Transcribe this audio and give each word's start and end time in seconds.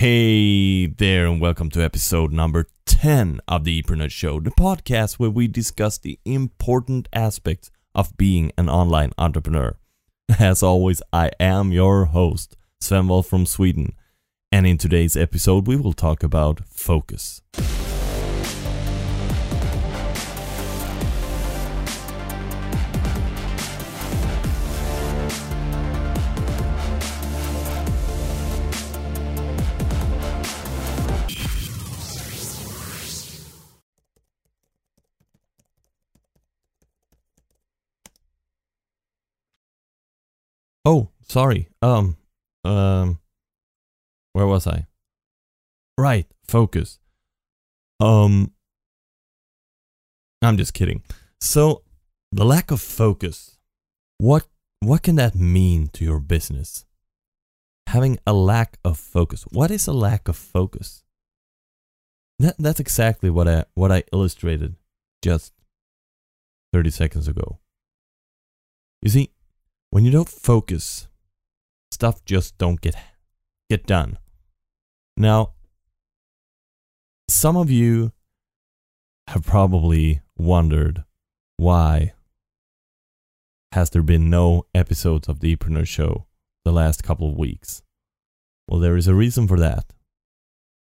Hey 0.00 0.86
there, 0.86 1.26
and 1.26 1.42
welcome 1.42 1.68
to 1.72 1.84
episode 1.84 2.32
number 2.32 2.68
10 2.86 3.42
of 3.46 3.64
the 3.64 3.82
Epreneur 3.82 4.10
Show, 4.10 4.40
the 4.40 4.50
podcast 4.50 5.18
where 5.18 5.28
we 5.28 5.46
discuss 5.46 5.98
the 5.98 6.18
important 6.24 7.06
aspects 7.12 7.70
of 7.94 8.16
being 8.16 8.50
an 8.56 8.70
online 8.70 9.12
entrepreneur. 9.18 9.76
As 10.38 10.62
always, 10.62 11.02
I 11.12 11.32
am 11.38 11.70
your 11.70 12.06
host, 12.06 12.56
Sven 12.80 13.08
Wolf 13.08 13.26
from 13.26 13.44
Sweden, 13.44 13.92
and 14.50 14.66
in 14.66 14.78
today's 14.78 15.18
episode, 15.18 15.66
we 15.66 15.76
will 15.76 15.92
talk 15.92 16.22
about 16.22 16.66
focus. 16.66 17.42
Sorry. 41.30 41.68
Um, 41.80 42.16
um, 42.64 43.20
where 44.32 44.46
was 44.46 44.66
I? 44.66 44.86
Right, 45.96 46.26
focus. 46.46 46.98
Um, 48.00 48.52
I'm 50.42 50.56
just 50.56 50.74
kidding. 50.74 51.02
So, 51.40 51.82
the 52.32 52.44
lack 52.44 52.70
of 52.70 52.80
focus. 52.80 53.56
What 54.18 54.46
what 54.80 55.02
can 55.02 55.16
that 55.16 55.34
mean 55.34 55.88
to 55.94 56.04
your 56.04 56.20
business? 56.20 56.84
Having 57.86 58.18
a 58.26 58.32
lack 58.32 58.78
of 58.84 58.98
focus. 58.98 59.44
What 59.50 59.70
is 59.70 59.86
a 59.86 59.92
lack 59.92 60.28
of 60.28 60.36
focus? 60.36 61.02
That 62.38 62.56
that's 62.58 62.80
exactly 62.80 63.30
what 63.30 63.48
I 63.48 63.64
what 63.74 63.92
I 63.92 64.04
illustrated 64.12 64.76
just 65.22 65.52
30 66.72 66.90
seconds 66.90 67.28
ago. 67.28 67.58
You 69.02 69.10
see, 69.10 69.30
when 69.90 70.04
you 70.04 70.10
don't 70.10 70.28
focus, 70.28 71.08
stuff 71.90 72.24
just 72.24 72.56
don't 72.58 72.80
get 72.80 72.94
get 73.68 73.86
done. 73.86 74.18
Now, 75.16 75.52
some 77.28 77.56
of 77.56 77.70
you 77.70 78.12
have 79.28 79.44
probably 79.44 80.22
wondered 80.36 81.04
why 81.56 82.12
has 83.72 83.90
there 83.90 84.02
been 84.02 84.30
no 84.30 84.66
episodes 84.74 85.28
of 85.28 85.40
the 85.40 85.54
Epreneur 85.54 85.86
Show 85.86 86.26
the 86.64 86.72
last 86.72 87.04
couple 87.04 87.28
of 87.28 87.36
weeks? 87.36 87.82
Well, 88.66 88.80
there 88.80 88.96
is 88.96 89.06
a 89.06 89.14
reason 89.14 89.46
for 89.46 89.58
that. 89.58 89.84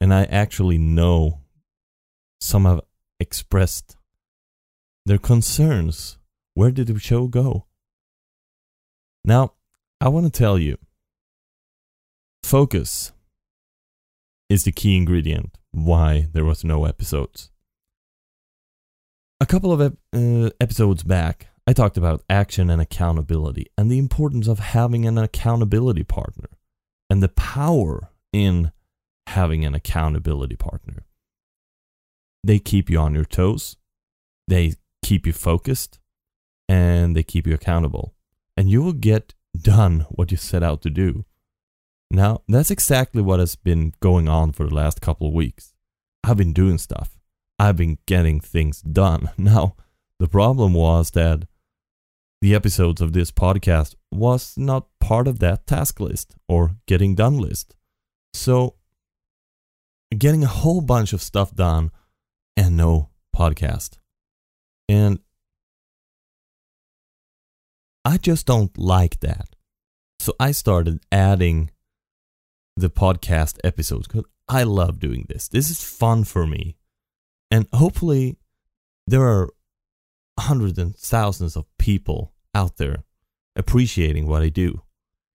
And 0.00 0.14
I 0.14 0.24
actually 0.24 0.78
know 0.78 1.40
some 2.40 2.64
have 2.64 2.80
expressed 3.18 3.96
their 5.04 5.18
concerns. 5.18 6.18
Where 6.54 6.70
did 6.70 6.86
the 6.86 6.98
show 6.98 7.26
go? 7.26 7.66
Now, 9.24 9.54
I 10.02 10.08
want 10.08 10.24
to 10.24 10.30
tell 10.30 10.58
you 10.58 10.78
focus 12.42 13.12
is 14.48 14.64
the 14.64 14.72
key 14.72 14.96
ingredient 14.96 15.58
why 15.72 16.28
there 16.32 16.44
was 16.44 16.64
no 16.64 16.86
episodes. 16.86 17.50
A 19.42 19.46
couple 19.46 19.72
of 19.72 19.80
uh, 19.80 20.50
episodes 20.58 21.02
back, 21.02 21.48
I 21.66 21.74
talked 21.74 21.98
about 21.98 22.24
action 22.30 22.70
and 22.70 22.80
accountability 22.80 23.66
and 23.76 23.90
the 23.90 23.98
importance 23.98 24.48
of 24.48 24.58
having 24.58 25.06
an 25.06 25.18
accountability 25.18 26.04
partner 26.04 26.48
and 27.10 27.22
the 27.22 27.28
power 27.28 28.08
in 28.32 28.72
having 29.26 29.66
an 29.66 29.74
accountability 29.74 30.56
partner. 30.56 31.04
They 32.42 32.58
keep 32.58 32.88
you 32.88 32.98
on 32.98 33.14
your 33.14 33.26
toes, 33.26 33.76
they 34.48 34.74
keep 35.02 35.26
you 35.26 35.34
focused, 35.34 36.00
and 36.70 37.14
they 37.14 37.22
keep 37.22 37.46
you 37.46 37.52
accountable 37.52 38.14
and 38.56 38.70
you 38.70 38.82
will 38.82 38.92
get 38.92 39.34
done 39.62 40.06
what 40.10 40.30
you 40.30 40.36
set 40.36 40.62
out 40.62 40.82
to 40.82 40.90
do. 40.90 41.24
Now, 42.10 42.42
that's 42.48 42.70
exactly 42.70 43.22
what 43.22 43.38
has 43.38 43.54
been 43.56 43.92
going 44.00 44.28
on 44.28 44.52
for 44.52 44.66
the 44.66 44.74
last 44.74 45.00
couple 45.00 45.28
of 45.28 45.34
weeks. 45.34 45.72
I've 46.24 46.36
been 46.36 46.52
doing 46.52 46.78
stuff. 46.78 47.18
I've 47.58 47.76
been 47.76 47.98
getting 48.06 48.40
things 48.40 48.80
done. 48.82 49.30
Now, 49.38 49.76
the 50.18 50.28
problem 50.28 50.74
was 50.74 51.12
that 51.12 51.46
the 52.42 52.54
episodes 52.54 53.00
of 53.00 53.12
this 53.12 53.30
podcast 53.30 53.94
was 54.10 54.54
not 54.56 54.88
part 54.98 55.28
of 55.28 55.38
that 55.38 55.66
task 55.66 56.00
list 56.00 56.34
or 56.48 56.76
getting 56.86 57.14
done 57.14 57.38
list. 57.38 57.74
So, 58.34 58.76
getting 60.16 60.44
a 60.44 60.48
whole 60.48 60.80
bunch 60.80 61.12
of 61.12 61.22
stuff 61.22 61.54
done 61.54 61.90
and 62.56 62.76
no 62.76 63.10
podcast. 63.34 63.98
And 64.88 65.20
I 68.04 68.16
just 68.16 68.46
don't 68.46 68.76
like 68.78 69.20
that. 69.20 69.54
So 70.18 70.34
I 70.38 70.52
started 70.52 71.00
adding 71.10 71.70
the 72.76 72.90
podcast 72.90 73.58
episodes 73.64 74.06
because 74.06 74.24
I 74.48 74.62
love 74.64 74.98
doing 74.98 75.26
this. 75.28 75.48
This 75.48 75.70
is 75.70 75.82
fun 75.82 76.24
for 76.24 76.46
me. 76.46 76.76
And 77.50 77.66
hopefully, 77.72 78.38
there 79.06 79.22
are 79.22 79.50
hundreds 80.38 80.78
and 80.78 80.96
thousands 80.96 81.56
of 81.56 81.66
people 81.78 82.32
out 82.54 82.76
there 82.76 83.04
appreciating 83.56 84.26
what 84.26 84.42
I 84.42 84.48
do. 84.48 84.82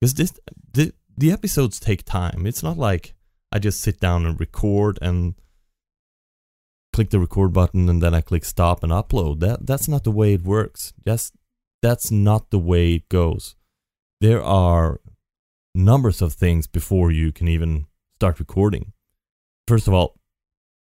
Because 0.00 0.14
this, 0.14 0.38
the, 0.72 0.92
the 1.16 1.32
episodes 1.32 1.78
take 1.78 2.04
time. 2.04 2.46
It's 2.46 2.62
not 2.62 2.78
like 2.78 3.14
I 3.52 3.58
just 3.58 3.80
sit 3.80 4.00
down 4.00 4.26
and 4.26 4.38
record 4.38 4.98
and 5.02 5.34
click 6.92 7.10
the 7.10 7.20
record 7.20 7.52
button 7.52 7.88
and 7.88 8.02
then 8.02 8.14
I 8.14 8.20
click 8.20 8.44
stop 8.44 8.82
and 8.82 8.92
upload. 8.92 9.40
That 9.40 9.66
that's 9.66 9.88
not 9.88 10.04
the 10.04 10.10
way 10.10 10.34
it 10.34 10.42
works. 10.42 10.92
Just 11.06 11.34
that's 11.82 12.10
not 12.10 12.50
the 12.50 12.58
way 12.58 12.94
it 12.94 13.08
goes. 13.08 13.56
There 14.20 14.42
are 14.42 15.00
numbers 15.74 16.20
of 16.20 16.34
things 16.34 16.66
before 16.66 17.10
you 17.10 17.32
can 17.32 17.48
even 17.48 17.86
start 18.18 18.38
recording. 18.38 18.92
First 19.66 19.88
of 19.88 19.94
all, 19.94 20.18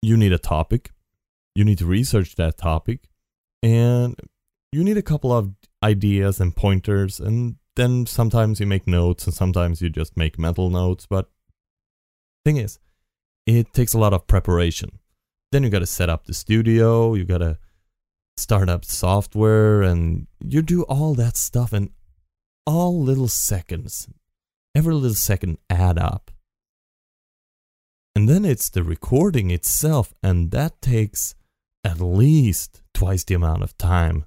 you 0.01 0.17
need 0.17 0.33
a 0.33 0.39
topic. 0.39 0.91
You 1.53 1.65
need 1.65 1.77
to 1.79 1.85
research 1.85 2.35
that 2.35 2.57
topic. 2.57 3.09
And 3.61 4.15
you 4.71 4.83
need 4.83 4.97
a 4.97 5.03
couple 5.03 5.31
of 5.31 5.53
ideas 5.83 6.39
and 6.39 6.55
pointers. 6.55 7.19
And 7.19 7.57
then 7.75 8.05
sometimes 8.05 8.59
you 8.59 8.65
make 8.65 8.87
notes 8.87 9.25
and 9.25 9.33
sometimes 9.33 9.81
you 9.81 9.89
just 9.89 10.17
make 10.17 10.39
mental 10.39 10.69
notes. 10.69 11.05
But 11.05 11.29
thing 12.45 12.57
is, 12.57 12.79
it 13.45 13.73
takes 13.73 13.93
a 13.93 13.99
lot 13.99 14.13
of 14.13 14.27
preparation. 14.27 14.99
Then 15.51 15.63
you 15.63 15.69
got 15.69 15.79
to 15.79 15.85
set 15.85 16.09
up 16.09 16.25
the 16.25 16.33
studio. 16.33 17.13
You 17.15 17.25
got 17.25 17.39
to 17.39 17.57
start 18.39 18.69
up 18.69 18.85
software 18.85 19.81
and 19.81 20.27
you 20.43 20.61
do 20.61 20.83
all 20.83 21.13
that 21.15 21.37
stuff 21.37 21.73
and 21.73 21.89
all 22.65 23.01
little 23.01 23.27
seconds 23.27 24.07
every 24.75 24.93
little 24.93 25.15
second 25.15 25.57
add 25.69 25.97
up. 25.97 26.31
And 28.15 28.27
then 28.27 28.45
it's 28.45 28.69
the 28.69 28.83
recording 28.83 29.51
itself 29.51 30.13
and 30.23 30.51
that 30.51 30.81
takes 30.81 31.35
at 31.83 31.99
least 31.99 32.81
twice 32.93 33.23
the 33.23 33.35
amount 33.35 33.63
of 33.63 33.77
time 33.77 34.25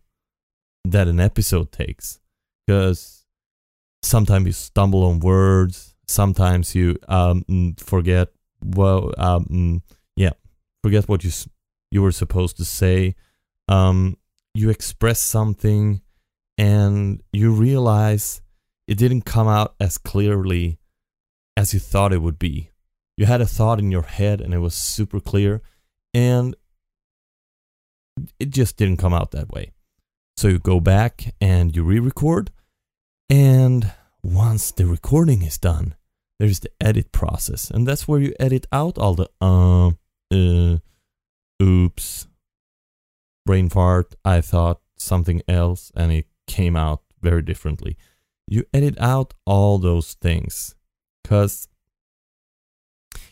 that 0.85 1.09
an 1.09 1.21
episode 1.21 1.73
takes. 1.73 2.21
Because 2.67 3.25
sometimes 4.03 4.47
you 4.47 4.53
stumble 4.53 5.05
on 5.05 5.21
words 5.21 5.93
sometimes 6.13 6.75
you 6.75 6.97
um, 7.09 7.75
forget 7.79 8.29
well 8.63 9.13
um, 9.19 9.83
yeah 10.17 10.33
forget 10.83 11.09
what 11.09 11.25
you 11.25 11.31
you 11.91 12.03
were 12.03 12.13
supposed 12.13 12.57
to 12.57 12.65
say 12.65 13.15
um, 13.69 14.17
you 14.55 14.71
express 14.71 15.21
something 15.21 16.03
and 16.59 17.23
you 17.33 17.53
realize 17.53 18.43
it 18.87 18.99
didn't 18.99 19.23
come 19.23 19.49
out 19.49 19.75
as 19.81 19.99
clearly 19.99 20.79
as 21.57 21.73
you 21.73 21.81
thought 21.81 22.13
it 22.13 22.23
would 22.23 22.39
be. 22.39 22.71
You 23.17 23.27
had 23.27 23.41
a 23.41 23.47
thought 23.47 23.79
in 23.79 23.91
your 23.91 24.03
head 24.03 24.41
and 24.41 24.53
it 24.55 24.59
was 24.59 24.75
super 24.75 25.21
clear, 25.21 25.63
and 26.15 26.57
it 28.39 28.51
just 28.51 28.77
didn't 28.77 28.99
come 28.99 29.15
out 29.15 29.31
that 29.33 29.51
way. 29.51 29.73
So 30.37 30.49
you 30.49 30.59
go 30.59 30.81
back 30.81 31.35
and 31.41 31.75
you 31.75 31.85
re 31.85 31.99
record, 31.99 32.51
and 33.29 33.93
once 34.23 34.71
the 34.73 34.87
recording 34.87 35.43
is 35.43 35.59
done, 35.59 35.95
there's 36.39 36.61
the 36.61 36.71
edit 36.81 37.13
process, 37.13 37.71
and 37.71 37.87
that's 37.87 38.09
where 38.09 38.21
you 38.21 38.35
edit 38.41 38.67
out 38.73 38.99
all 38.99 39.15
the 39.15 39.29
uh, 39.41 39.91
uh, 40.33 40.79
oops, 41.63 42.27
brain 43.45 43.69
fart, 43.69 44.15
I 44.25 44.41
thought 44.41 44.81
something 44.97 45.43
else, 45.49 45.91
and 45.95 46.13
it 46.13 46.27
came 46.47 46.77
out 46.77 47.03
very 47.21 47.43
differently. 47.43 47.97
You 48.47 48.65
edit 48.73 48.97
out 48.99 49.35
all 49.47 49.79
those 49.79 50.15
things 50.15 50.75
because 51.23 51.69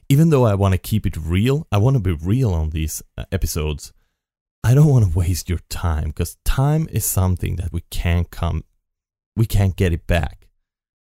even 0.08 0.30
though 0.30 0.44
I 0.44 0.54
want 0.54 0.72
to 0.72 0.78
keep 0.78 1.06
it 1.06 1.16
real, 1.16 1.66
I 1.70 1.78
want 1.78 1.94
to 1.94 2.00
be 2.00 2.12
real 2.12 2.52
on 2.52 2.70
these 2.70 3.02
uh, 3.16 3.24
episodes. 3.30 3.92
I 4.62 4.74
don't 4.74 4.88
want 4.88 5.12
to 5.12 5.18
waste 5.18 5.48
your 5.48 5.60
time 5.68 6.08
because 6.08 6.36
time 6.44 6.88
is 6.90 7.04
something 7.04 7.56
that 7.56 7.72
we 7.72 7.82
can't 7.90 8.30
come, 8.30 8.64
we 9.36 9.46
can't 9.46 9.76
get 9.76 9.92
it 9.92 10.06
back. 10.06 10.48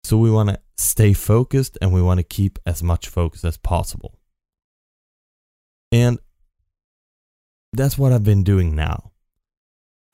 So 0.05 0.19
we 0.19 0.31
want 0.31 0.50
to 0.50 0.61
stay 0.77 1.12
focused 1.12 1.79
and 1.81 1.93
we 1.93 2.03
want 2.03 2.19
to 2.19 2.25
keep 2.25 2.59
as 2.67 2.83
much 2.83 3.09
focus 3.09 3.44
as 3.44 3.56
possible. 3.56 4.19
And 5.91 6.19
that's 7.72 7.96
what 7.96 8.12
I've 8.12 8.24
been 8.24 8.42
doing 8.42 8.74
now. 8.74 9.12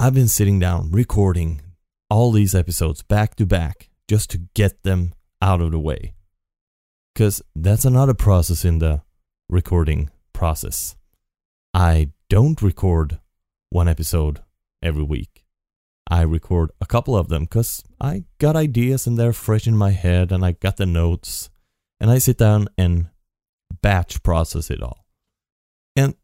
I've 0.00 0.14
been 0.14 0.28
sitting 0.28 0.58
down 0.58 0.90
recording 0.90 1.60
all 2.08 2.31
these 2.31 2.55
episodes 2.55 3.02
back 3.02 3.34
to 3.37 3.46
back 3.46 3.90
just 4.08 4.31
to 4.31 4.38
get 4.55 4.82
them 4.82 5.12
out 5.43 5.60
of 5.60 5.72
the 5.72 5.78
way. 5.78 6.14
Because 7.14 7.43
that's 7.56 7.84
another 7.84 8.14
process 8.14 8.64
in 8.64 8.78
the 8.78 9.02
recording 9.49 10.10
process. 10.32 10.96
I 11.75 12.10
don't 12.31 12.62
record 12.62 13.19
one 13.70 13.88
episode 13.88 14.40
every 14.82 15.02
week. 15.02 15.44
I 16.10 16.22
record 16.22 16.70
a 16.81 16.87
couple 16.87 17.16
of 17.16 17.28
them 17.28 17.43
because 17.43 17.82
I 18.00 18.25
got 18.38 18.56
ideas 18.56 19.06
and 19.06 19.19
they're 19.19 19.32
fresh 19.32 19.66
in 19.66 19.76
my 19.76 19.90
head 19.90 20.32
and 20.32 20.44
I 20.44 20.52
got 20.52 20.76
the 20.76 20.87
notes 20.87 21.50
and 22.00 22.10
I 22.10 22.19
sit 22.19 22.38
down 22.38 22.69
and 22.78 23.08
batch 23.82 24.22
process 24.22 24.70
it 24.70 24.82
all. 24.82 25.05
And 25.96 26.14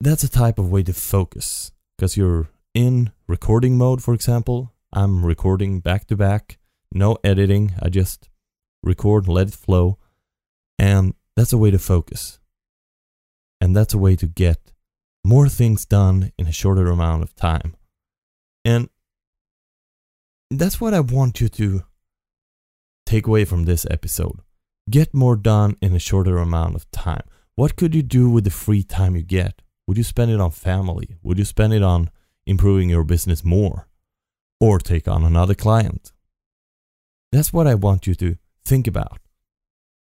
that's 0.00 0.24
a 0.24 0.30
type 0.30 0.58
of 0.58 0.70
way 0.70 0.82
to 0.82 0.92
focus 0.94 1.72
because 1.96 2.16
you're 2.16 2.48
in 2.74 3.12
recording 3.28 3.76
mode, 3.76 4.02
for 4.02 4.14
example. 4.14 4.72
I'm 4.92 5.24
recording 5.24 5.80
back 5.80 6.06
to 6.06 6.16
back, 6.16 6.58
no 6.90 7.18
editing. 7.22 7.74
I 7.80 7.90
just 7.90 8.28
record, 8.82 9.28
let 9.28 9.48
it 9.48 9.54
flow. 9.54 9.98
And 10.78 11.14
that's 11.36 11.52
a 11.52 11.58
way 11.58 11.70
to 11.70 11.78
focus. 11.78 12.38
And 13.60 13.76
that's 13.76 13.92
a 13.92 13.98
way 13.98 14.16
to 14.16 14.26
get 14.26 14.72
more 15.22 15.48
things 15.48 15.84
done 15.84 16.32
in 16.38 16.46
a 16.46 16.52
shorter 16.52 16.86
amount 16.86 17.22
of 17.22 17.36
time. 17.36 17.76
And 18.64 18.88
that's 20.50 20.80
what 20.80 20.94
I 20.94 21.00
want 21.00 21.40
you 21.40 21.48
to 21.48 21.84
take 23.04 23.26
away 23.26 23.44
from 23.44 23.64
this 23.64 23.86
episode. 23.90 24.40
Get 24.88 25.12
more 25.12 25.36
done 25.36 25.76
in 25.82 25.94
a 25.94 25.98
shorter 25.98 26.38
amount 26.38 26.74
of 26.74 26.90
time. 26.90 27.22
What 27.54 27.76
could 27.76 27.94
you 27.94 28.02
do 28.02 28.30
with 28.30 28.44
the 28.44 28.50
free 28.50 28.82
time 28.82 29.14
you 29.14 29.22
get? 29.22 29.60
Would 29.90 29.98
you 29.98 30.04
spend 30.04 30.30
it 30.30 30.40
on 30.40 30.52
family? 30.52 31.16
Would 31.24 31.36
you 31.40 31.44
spend 31.44 31.72
it 31.72 31.82
on 31.82 32.10
improving 32.46 32.88
your 32.88 33.02
business 33.02 33.42
more? 33.42 33.88
Or 34.60 34.78
take 34.78 35.08
on 35.08 35.24
another 35.24 35.56
client? 35.56 36.12
That's 37.32 37.52
what 37.52 37.66
I 37.66 37.74
want 37.74 38.06
you 38.06 38.14
to 38.14 38.36
think 38.64 38.86
about. 38.86 39.18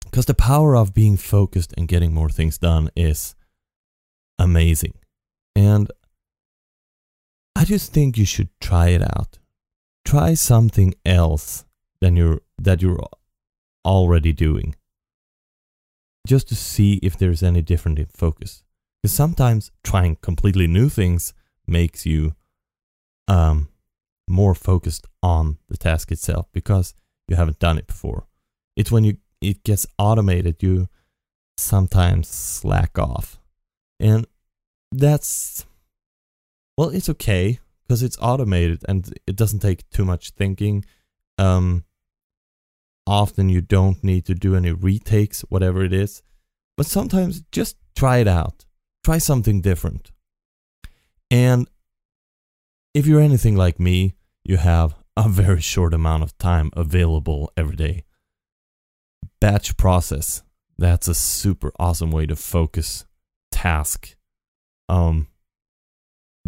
Because 0.05 0.27
the 0.27 0.33
power 0.33 0.77
of 0.77 0.95
being 0.95 1.17
focused 1.17 1.75
and 1.77 1.89
getting 1.89 2.15
more 2.15 2.29
things 2.29 2.57
done 2.57 2.89
is 2.95 3.35
amazing. 4.39 4.95
And 5.57 5.91
I 7.57 7.65
just 7.65 7.93
think 7.93 8.17
you 8.17 8.25
should 8.25 8.51
try 8.61 8.91
it 8.91 9.03
out. 9.03 9.41
Try 10.05 10.35
something 10.35 10.95
else 11.05 11.65
than 12.01 12.15
you're 12.15 12.43
that 12.59 12.81
you're 12.81 13.05
already 13.85 14.33
doing. 14.33 14.77
Just 16.29 16.47
to 16.51 16.55
see 16.55 17.01
if 17.03 17.19
there's 17.19 17.43
any 17.43 17.61
different 17.61 17.99
in 17.99 18.07
focus. 18.07 18.64
Because 19.05 19.13
sometimes 19.13 19.71
trying 19.83 20.17
completely 20.23 20.67
new 20.67 20.89
things 20.89 21.35
makes 21.67 22.07
you 22.07 22.35
um, 23.29 23.69
more 24.27 24.55
focused 24.55 25.07
on 25.23 25.59
the 25.69 25.77
task 25.77 26.11
itself 26.11 26.47
because 26.55 26.95
you 27.29 27.37
haven't 27.37 27.59
done 27.59 27.77
it 27.77 27.87
before. 27.87 28.27
It's 28.77 28.91
when 28.91 29.05
you 29.05 29.19
it 29.43 29.63
gets 29.63 29.87
automated 29.99 30.63
you 30.63 30.89
sometimes 31.59 32.29
slack 32.29 32.99
off. 32.99 33.39
And 34.01 34.27
that's 34.91 35.67
well, 36.79 36.89
it's 36.89 37.11
okay 37.11 37.59
because 37.83 38.03
it's 38.03 38.17
automated 38.23 38.87
and 38.89 39.13
it 39.27 39.37
doesn't 39.37 39.61
take 39.61 39.87
too 39.91 40.07
much 40.07 40.31
thinking. 40.31 40.83
Um, 41.37 41.85
often 43.07 43.51
you 43.51 43.61
don't 43.61 44.03
need 44.03 44.25
to 44.25 44.35
do 44.35 44.57
any 44.57 44.73
retakes, 44.73 45.43
whatever 45.51 45.85
it 45.85 45.93
is. 45.93 46.23
But 46.79 46.87
sometimes 46.87 47.43
just 47.53 47.77
try 47.95 48.17
it 48.17 48.29
out. 48.29 48.65
Try 49.05 49.19
something 49.19 49.61
different. 49.61 50.11
And 51.31 51.69
if 52.95 53.07
you're 53.07 53.21
anything 53.21 53.55
like 53.55 53.79
me, 53.79 54.15
you 54.45 54.57
have 54.57 54.95
a 55.17 55.29
very 55.29 55.61
short 55.61 55.93
amount 55.93 56.23
of 56.23 56.37
time 56.39 56.71
available 56.75 57.53
every 57.57 57.77
day. 57.77 58.05
Batch 59.41 59.77
process. 59.77 60.43
That's 60.79 61.07
a 61.07 61.15
super 61.15 61.71
awesome 61.79 62.11
way 62.11 62.27
to 62.27 62.35
focus 62.35 63.05
task 63.53 64.17
um 64.89 65.29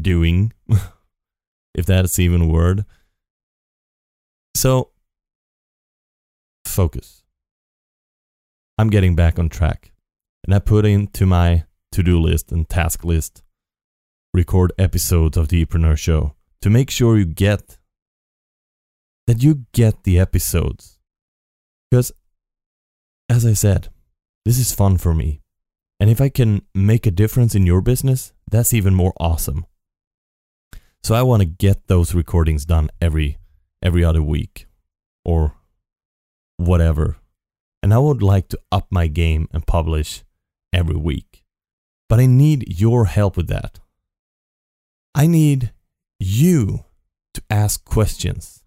doing 0.00 0.53
if 1.75 1.87
that's 1.87 2.19
even 2.19 2.43
a 2.43 2.47
word. 2.47 2.85
So 4.55 4.91
focus. 6.64 7.23
I'm 8.79 8.91
getting 8.91 9.14
back 9.14 9.38
on 9.38 9.49
track. 9.49 9.93
And 10.44 10.55
I 10.55 10.58
put 10.58 10.85
into 10.87 11.26
my 11.26 11.64
to 11.96 12.02
do 12.02 12.20
list 12.20 12.52
and 12.52 12.69
task 12.69 13.04
list 13.04 13.43
record 14.34 14.70
episodes 14.78 15.38
of 15.38 15.48
the 15.48 15.64
Epreneur 15.64 15.96
Show 15.96 16.34
to 16.60 16.69
make 16.69 16.90
sure 16.90 17.16
you 17.16 17.25
get 17.25 17.78
that 19.26 19.43
you 19.43 19.64
get 19.72 20.04
the 20.04 20.19
episodes. 20.19 20.98
Because, 21.90 22.12
as 23.31 23.46
I 23.46 23.54
said, 23.54 23.88
this 24.44 24.58
is 24.58 24.75
fun 24.75 24.98
for 24.98 25.14
me. 25.14 25.40
And 25.98 26.10
if 26.10 26.20
I 26.20 26.28
can 26.28 26.62
make 26.75 27.06
a 27.06 27.10
difference 27.10 27.54
in 27.54 27.64
your 27.64 27.81
business, 27.81 28.34
that's 28.50 28.75
even 28.75 28.94
more 28.94 29.14
awesome. 29.19 29.64
So 31.02 31.14
I 31.14 31.22
want 31.22 31.40
to 31.40 31.46
get 31.46 31.87
those 31.87 32.14
recordings 32.14 32.66
done 32.66 32.90
every 33.00 33.38
every 33.82 34.04
other 34.04 34.22
week 34.22 34.66
or 35.25 35.54
whatever. 36.58 37.16
And 37.82 37.94
I 37.94 37.98
would 37.98 38.22
like 38.22 38.48
to 38.48 38.60
up 38.70 38.88
my 38.90 39.06
game 39.06 39.48
and 39.50 39.66
publish 39.66 40.25
every 40.75 40.96
week. 40.96 41.45
But 42.08 42.20
I 42.20 42.26
need 42.26 42.79
your 42.81 43.06
help 43.06 43.37
with 43.37 43.49
that. 43.49 43.81
I 45.14 45.26
need 45.26 45.73
you 46.19 46.85
to 47.35 47.43
ask 47.50 47.85
questions 47.85 48.62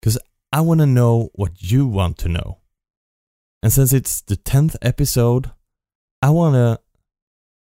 because 0.00 0.18
I 0.52 0.60
want 0.60 0.80
to 0.80 0.86
know 0.86 1.30
what 1.34 1.60
you 1.60 1.86
want 1.86 2.18
to 2.18 2.28
know. 2.28 2.58
And 3.62 3.72
since 3.72 3.92
it's 3.92 4.20
the 4.20 4.36
10th 4.36 4.76
episode, 4.80 5.50
I 6.22 6.30
want 6.30 6.54
to, 6.54 6.80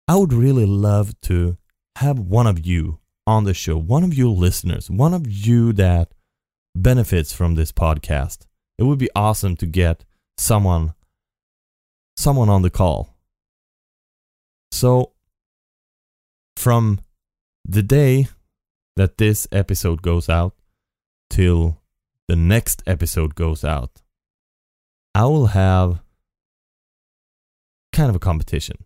I 0.07 0.15
would 0.15 0.33
really 0.33 0.65
love 0.65 1.19
to 1.21 1.57
have 1.97 2.17
one 2.19 2.47
of 2.47 2.65
you 2.65 2.99
on 3.27 3.43
the 3.43 3.53
show, 3.53 3.77
one 3.77 4.03
of 4.03 4.13
you 4.13 4.29
listeners, 4.31 4.89
one 4.89 5.13
of 5.13 5.27
you 5.27 5.71
that 5.73 6.13
benefits 6.75 7.31
from 7.31 7.55
this 7.55 7.71
podcast. 7.71 8.45
It 8.77 8.83
would 8.83 8.99
be 8.99 9.09
awesome 9.15 9.55
to 9.57 9.65
get 9.65 10.03
someone 10.37 10.93
someone 12.15 12.49
on 12.49 12.61
the 12.61 12.69
call. 12.69 13.12
So 14.73 15.11
from 16.57 16.99
the 17.63 17.83
day 17.83 18.27
that 18.95 19.19
this 19.19 19.47
episode 19.51 20.01
goes 20.01 20.29
out 20.29 20.55
till 21.29 21.77
the 22.27 22.35
next 22.35 22.81
episode 22.87 23.35
goes 23.35 23.63
out, 23.63 24.01
I 25.13 25.25
will 25.25 25.45
have 25.53 26.01
kind 27.91 28.09
of 28.09 28.15
a 28.15 28.19
competition. 28.19 28.77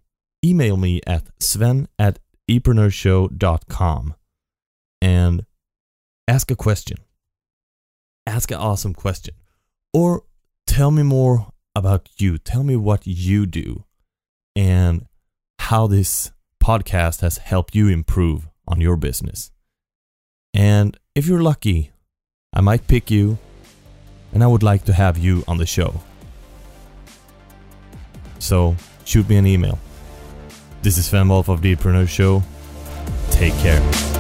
Email 0.44 0.76
me 0.76 1.00
at 1.08 1.30
sven 1.40 1.88
at 1.98 2.20
epreneurshow.com 2.52 4.14
and 5.02 5.46
ask 6.28 6.52
a 6.52 6.58
question. 6.58 6.98
Ask 8.26 8.52
an 8.52 8.58
awesome 8.58 8.94
question. 8.94 9.36
Or 9.94 10.24
tell 10.66 10.92
me 10.92 11.04
more 11.04 11.48
about 11.74 12.10
you. 12.18 12.38
Tell 12.38 12.64
me 12.64 12.76
what 12.76 13.08
you 13.08 13.46
do 13.46 13.86
how 15.68 15.86
this 15.86 16.32
podcast 16.64 17.20
has 17.20 17.40
helped 17.40 17.76
you 17.76 17.90
improve 17.90 18.48
on 18.70 18.80
your 18.80 18.96
business. 18.96 19.52
And 20.54 20.96
if 21.14 21.28
you're 21.28 21.42
lucky, 21.42 21.92
I 22.54 22.62
might 22.62 22.88
pick 22.88 23.12
you 23.12 23.38
and 24.32 24.46
I 24.46 24.48
would 24.48 24.64
like 24.64 24.86
to 24.86 24.94
have 24.94 25.18
you 25.18 25.44
on 25.46 25.58
the 25.58 25.66
show. 25.66 26.02
So 28.40 28.78
shoot 29.04 29.28
me 29.28 29.36
an 29.36 29.46
email. 29.46 29.78
This 30.84 30.98
is 30.98 31.08
Sven 31.08 31.28
Wolf 31.28 31.50
of 31.50 31.62
the 31.62 31.76
Epreneur 31.76 32.08
Show. 32.08 32.44
Take 33.32 33.54
care. 33.56 34.17